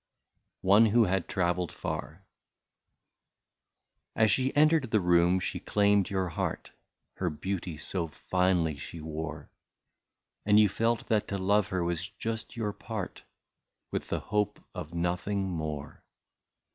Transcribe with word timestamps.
i88 0.01 0.67
ONE 0.67 0.85
WHO 0.87 1.03
HAD 1.03 1.27
TRAVELLED 1.27 1.71
FAR. 1.71 2.25
As 4.15 4.31
she 4.31 4.55
entered 4.55 4.89
the 4.89 4.99
room 4.99 5.39
she 5.39 5.59
claimed 5.59 6.09
your 6.09 6.29
heart, 6.29 6.71
Her 7.17 7.29
beauty 7.29 7.77
so 7.77 8.07
finely 8.07 8.77
she 8.77 8.99
wore; 8.99 9.51
And 10.43 10.59
you 10.59 10.69
felt 10.69 11.05
that 11.05 11.27
to 11.27 11.37
love 11.37 11.67
her 11.67 11.83
was 11.83 12.09
just 12.09 12.57
your 12.57 12.73
part, 12.73 13.25
With 13.91 14.07
the 14.09 14.19
hope 14.21 14.59
of 14.73 14.91
nothing 14.91 15.43
more. 15.47 16.03